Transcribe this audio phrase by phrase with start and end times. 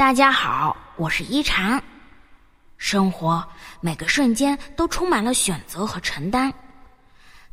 [0.00, 1.78] 大家好，我是一禅。
[2.78, 3.46] 生活
[3.82, 6.50] 每个瞬间都充满了选择和承担，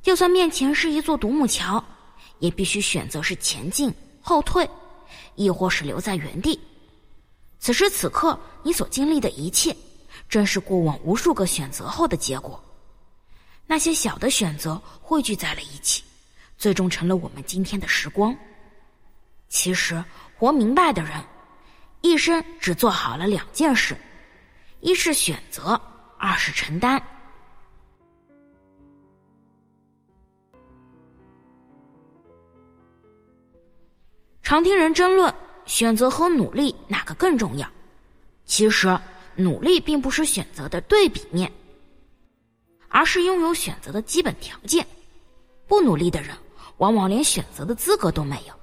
[0.01, 1.83] 就算面前是一座独木桥，
[2.40, 4.65] 也必须选择是前进、后退，
[5.36, 6.58] 亦或是留在原地。
[7.60, 9.76] 此时此刻，你所经历的一切，
[10.29, 12.58] 正是过往无数个选择后的结果。
[13.65, 16.02] 那些小的选择汇聚在了一起，
[16.58, 18.34] 最终成了我们今天的时光。
[19.50, 20.02] 其实，
[20.38, 21.22] 活明白的人。
[22.02, 23.98] 一生只做好了两件事，
[24.80, 25.80] 一是选择，
[26.18, 27.02] 二是承担。
[34.41, 35.34] 常听人争论
[35.66, 37.70] 选择和努力哪个更重要，
[38.46, 38.98] 其实
[39.36, 41.52] 努力并不是选择的对比面，
[42.88, 44.88] 而是拥有选择的基本条件。
[45.68, 46.34] 不努力的人，
[46.77, 48.54] 往往连选择的资格都没有。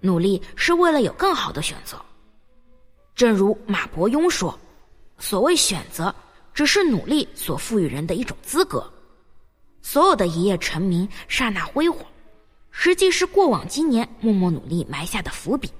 [0.00, 2.04] 努力是为了有更好的选择。
[3.20, 4.58] 正如马伯庸说
[5.20, 6.14] ：“所谓选择，
[6.54, 8.90] 只是努力所赋予人的一种资格。
[9.82, 12.02] 所有的一夜成名、刹那辉煌，
[12.70, 15.70] 实际是过往经年默默努力埋下的伏笔。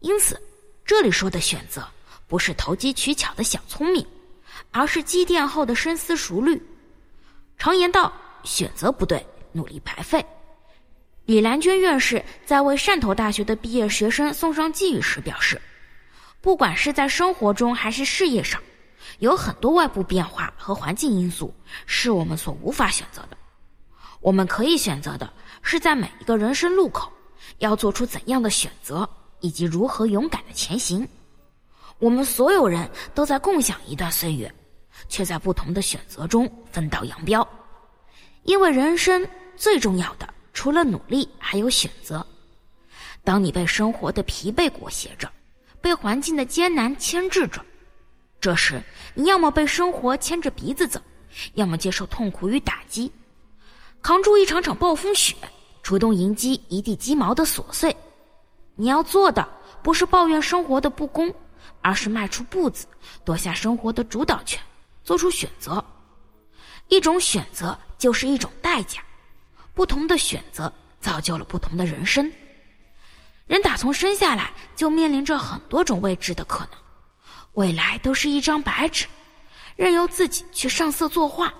[0.00, 0.36] 因此，
[0.84, 1.86] 这里说的选择，
[2.26, 4.04] 不是投机取巧的小聪明，
[4.72, 6.60] 而是积淀后的深思熟虑。
[7.56, 10.26] 常言道：选择不对，努力白费。”
[11.24, 15.62] 李兰娟院士在为汕头大学的毕业学生送上寄语时表示。
[16.42, 18.60] 不管是在生活中还是事业上，
[19.20, 21.54] 有很多外部变化和环境因素
[21.86, 23.36] 是我们所无法选择的。
[24.20, 25.32] 我们可以选择的
[25.62, 27.10] 是在每一个人生路口
[27.58, 31.08] 要做出怎样的选择，以及如何勇敢的前行。
[32.00, 34.52] 我们所有人都在共享一段岁月，
[35.08, 37.48] 却在不同的选择中分道扬镳。
[38.42, 39.24] 因为人生
[39.56, 42.26] 最重要的，除了努力，还有选择。
[43.22, 45.30] 当你被生活的疲惫裹挟着。
[45.82, 47.60] 被环境的艰难牵制着，
[48.40, 48.80] 这时
[49.14, 51.00] 你要么被生活牵着鼻子走，
[51.54, 53.10] 要么接受痛苦与打击，
[54.00, 55.34] 扛住一场场暴风雪，
[55.82, 57.94] 主动迎击一地鸡毛的琐碎。
[58.76, 59.46] 你要做的
[59.82, 61.34] 不是抱怨生活的不公，
[61.82, 62.86] 而是迈出步子，
[63.24, 64.58] 夺下生活的主导权，
[65.02, 65.84] 做出选择。
[66.88, 69.02] 一种选择就是一种代价，
[69.74, 72.30] 不同的选择造就了不同的人生。
[73.46, 76.70] 人打从生下来就面临着很多种未知的可能，
[77.52, 79.06] 未来都是一张白纸，
[79.76, 81.52] 任由自己去上色作画。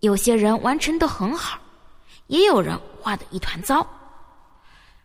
[0.00, 1.58] 有些人完成的很好，
[2.26, 3.86] 也有人画的一团糟。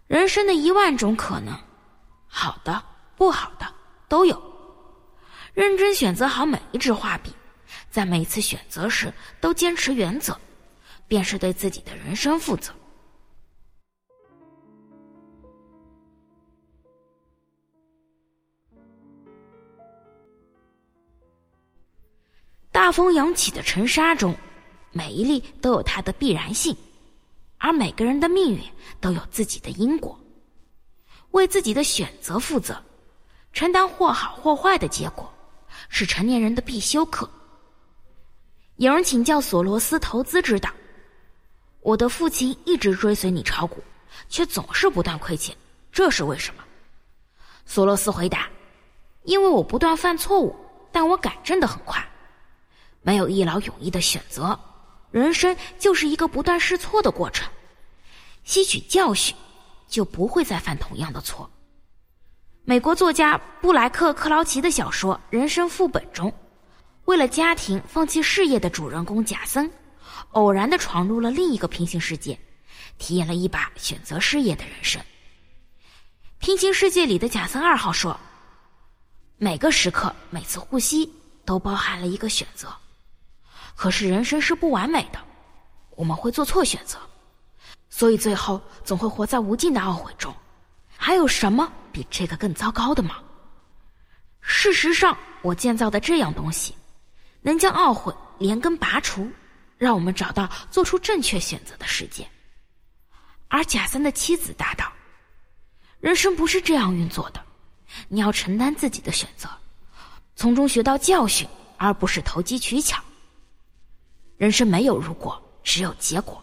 [0.08, 1.54] 人生的一万种可能，
[2.28, 2.82] 好的、
[3.16, 3.66] 不好的
[4.08, 4.42] 都有。
[5.54, 7.32] 认真选择好每一支画笔，
[7.92, 10.36] 在每次选择时都坚持原则，
[11.08, 12.74] 便是对自己的人生负责。
[22.80, 24.34] 大风扬起的尘沙中，
[24.94, 26.74] 每一粒都有它的必然性，
[27.58, 28.64] 而每个人的命运
[29.02, 30.18] 都有自己的因果。
[31.32, 32.82] 为自己的选择负责，
[33.52, 35.30] 承担或好或坏的结果，
[35.90, 37.30] 是成年人的必修课。
[38.78, 40.72] 有人请教索罗斯投资之道
[41.84, 43.84] ：“我的父亲一直追随你炒股，
[44.30, 45.54] 却总是不断亏钱，
[45.92, 46.64] 这是为什么？”
[47.68, 48.48] 索罗斯回答
[49.24, 50.56] ：“因为我不断犯错误，
[50.94, 52.02] 但我改正的很快。”
[53.02, 54.60] 没有一劳永逸的选择，
[55.12, 57.48] 人生就是一个不断试错的过程。
[58.44, 59.36] 吸取教训，
[59.88, 61.50] 就不会再犯同样的错。
[62.64, 66.32] 美国作家布莱克·克劳奇的小说《人生副本》中，
[67.06, 69.72] 为了家庭放弃事业的主人公贾森，
[70.32, 72.38] 偶然的闯入了另一个平行世界，
[72.98, 75.02] 体验了一把选择事业的人生。
[76.38, 78.20] 平行世界里的贾森二号说
[79.38, 81.12] ：“每个时刻，每次呼吸，
[81.46, 82.72] 都包含了一个选择。”
[83.80, 85.18] 可是人生是不完美的，
[85.92, 87.00] 我们会做错选择，
[87.90, 90.36] 所以最后总会活在无尽的懊悔中。
[90.98, 93.16] 还有什么比这个更糟糕的吗？
[94.42, 96.76] 事实上，我建造的这样东西，
[97.42, 99.32] 能将懊悔连根拔除，
[99.78, 102.30] 让我们找到做出正确选择的世界。
[103.48, 104.92] 而贾森的妻子答道
[106.02, 107.42] ：“人生不是这样运作的，
[108.10, 109.48] 你要承担自己的选择，
[110.36, 113.02] 从中学到教训，而不是投机取巧。”
[114.40, 116.42] 人生没有如果，只有结果。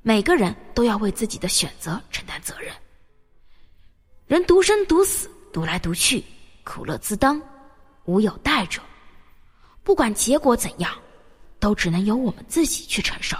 [0.00, 2.72] 每个人都要为自己的选择承担责任。
[4.28, 6.24] 人独生独死，独来独去，
[6.62, 7.42] 苦乐自当，
[8.04, 8.80] 无有代者。
[9.82, 10.96] 不管结果怎样，
[11.58, 13.36] 都只能由我们自己去承受。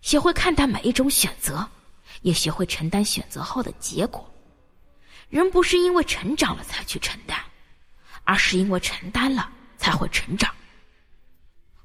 [0.00, 1.68] 学会看待每一种选择，
[2.22, 4.26] 也学会承担选择后的结果。
[5.28, 7.38] 人不是因为成长了才去承担，
[8.24, 10.50] 而是因为承担了才会成长。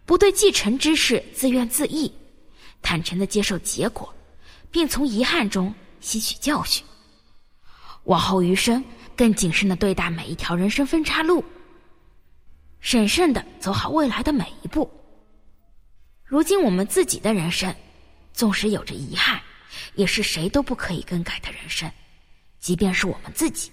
[0.05, 2.11] 不对既成之事自怨自艾，
[2.81, 4.13] 坦诚的接受结果，
[4.69, 6.83] 并从遗憾中吸取教训。
[8.03, 8.83] 往后余生，
[9.15, 11.43] 更谨慎的对待每一条人生分岔路，
[12.81, 14.91] 审慎的走好未来的每一步。
[16.25, 17.73] 如今我们自己的人生，
[18.33, 19.41] 纵使有着遗憾，
[19.95, 21.89] 也是谁都不可以更改的人生。
[22.59, 23.71] 即便是我们自己，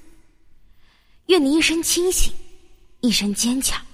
[1.27, 2.33] 愿你一生清醒，
[3.01, 3.85] 一生坚强，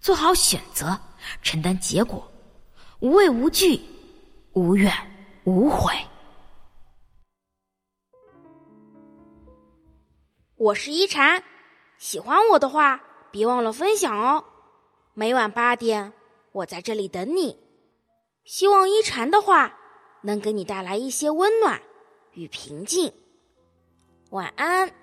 [0.00, 0.98] 做好选择，
[1.42, 2.30] 承担结果，
[3.00, 3.80] 无畏无惧，
[4.52, 4.92] 无怨
[5.44, 5.94] 无悔。
[10.56, 11.42] 我是一禅，
[11.98, 13.00] 喜欢我的话，
[13.30, 14.44] 别忘了分享哦。
[15.14, 16.12] 每晚八点，
[16.52, 17.58] 我在这里等你。
[18.44, 19.78] 希望一禅的话
[20.22, 21.80] 能给你带来一些温暖
[22.32, 23.12] 与平静。
[24.30, 24.99] 晚安。